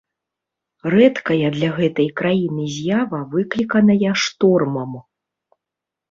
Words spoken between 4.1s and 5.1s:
штормам.